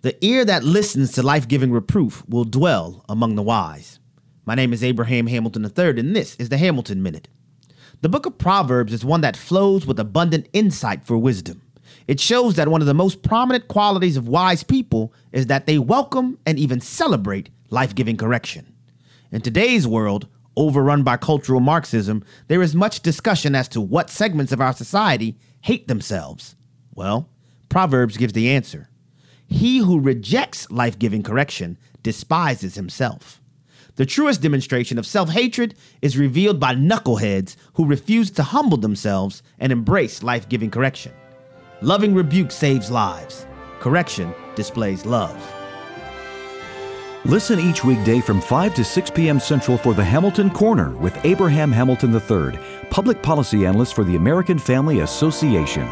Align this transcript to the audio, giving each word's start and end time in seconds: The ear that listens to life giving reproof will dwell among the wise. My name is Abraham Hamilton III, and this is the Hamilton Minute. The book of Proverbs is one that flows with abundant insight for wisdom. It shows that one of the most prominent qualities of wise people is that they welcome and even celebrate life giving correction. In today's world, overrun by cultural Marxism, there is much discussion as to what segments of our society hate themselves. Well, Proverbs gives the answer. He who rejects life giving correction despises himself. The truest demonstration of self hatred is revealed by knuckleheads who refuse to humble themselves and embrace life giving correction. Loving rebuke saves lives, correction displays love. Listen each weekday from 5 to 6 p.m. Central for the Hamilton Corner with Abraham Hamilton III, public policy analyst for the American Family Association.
The 0.00 0.24
ear 0.24 0.44
that 0.44 0.62
listens 0.62 1.10
to 1.12 1.24
life 1.24 1.48
giving 1.48 1.72
reproof 1.72 2.22
will 2.28 2.44
dwell 2.44 3.04
among 3.08 3.34
the 3.34 3.42
wise. 3.42 3.98
My 4.46 4.54
name 4.54 4.72
is 4.72 4.84
Abraham 4.84 5.26
Hamilton 5.26 5.64
III, 5.64 5.98
and 5.98 6.14
this 6.14 6.36
is 6.36 6.50
the 6.50 6.56
Hamilton 6.56 7.02
Minute. 7.02 7.26
The 8.00 8.08
book 8.08 8.24
of 8.24 8.38
Proverbs 8.38 8.92
is 8.92 9.04
one 9.04 9.22
that 9.22 9.36
flows 9.36 9.86
with 9.86 9.98
abundant 9.98 10.46
insight 10.52 11.04
for 11.04 11.18
wisdom. 11.18 11.62
It 12.06 12.20
shows 12.20 12.54
that 12.54 12.68
one 12.68 12.80
of 12.80 12.86
the 12.86 12.94
most 12.94 13.24
prominent 13.24 13.66
qualities 13.66 14.16
of 14.16 14.28
wise 14.28 14.62
people 14.62 15.12
is 15.32 15.46
that 15.46 15.66
they 15.66 15.80
welcome 15.80 16.38
and 16.46 16.60
even 16.60 16.80
celebrate 16.80 17.50
life 17.70 17.92
giving 17.92 18.16
correction. 18.16 18.72
In 19.32 19.40
today's 19.40 19.84
world, 19.84 20.28
overrun 20.56 21.02
by 21.02 21.16
cultural 21.16 21.58
Marxism, 21.58 22.22
there 22.46 22.62
is 22.62 22.72
much 22.72 23.00
discussion 23.00 23.56
as 23.56 23.66
to 23.70 23.80
what 23.80 24.10
segments 24.10 24.52
of 24.52 24.60
our 24.60 24.74
society 24.74 25.36
hate 25.62 25.88
themselves. 25.88 26.54
Well, 26.94 27.28
Proverbs 27.68 28.16
gives 28.16 28.32
the 28.32 28.50
answer. 28.50 28.88
He 29.48 29.78
who 29.78 29.98
rejects 29.98 30.70
life 30.70 30.98
giving 30.98 31.22
correction 31.22 31.78
despises 32.02 32.74
himself. 32.74 33.40
The 33.96 34.06
truest 34.06 34.42
demonstration 34.42 34.98
of 34.98 35.06
self 35.06 35.30
hatred 35.30 35.74
is 36.02 36.18
revealed 36.18 36.60
by 36.60 36.74
knuckleheads 36.74 37.56
who 37.74 37.84
refuse 37.84 38.30
to 38.32 38.42
humble 38.42 38.76
themselves 38.76 39.42
and 39.58 39.72
embrace 39.72 40.22
life 40.22 40.48
giving 40.48 40.70
correction. 40.70 41.12
Loving 41.80 42.14
rebuke 42.14 42.52
saves 42.52 42.90
lives, 42.90 43.46
correction 43.80 44.34
displays 44.54 45.06
love. 45.06 45.36
Listen 47.24 47.58
each 47.58 47.84
weekday 47.84 48.20
from 48.20 48.40
5 48.40 48.74
to 48.74 48.84
6 48.84 49.10
p.m. 49.10 49.40
Central 49.40 49.76
for 49.76 49.94
the 49.94 50.04
Hamilton 50.04 50.50
Corner 50.50 50.96
with 50.96 51.18
Abraham 51.24 51.72
Hamilton 51.72 52.14
III, 52.14 52.58
public 52.90 53.20
policy 53.22 53.66
analyst 53.66 53.94
for 53.94 54.04
the 54.04 54.16
American 54.16 54.58
Family 54.58 55.00
Association. 55.00 55.88